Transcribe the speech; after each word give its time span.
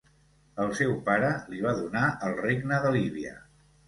El 0.63 0.71
seu 0.77 0.95
pare 1.09 1.29
li 1.51 1.59
va 1.65 1.73
donar 1.81 2.05
el 2.29 2.33
regne 2.39 2.81
de 2.87 2.95
Líbia. 2.97 3.35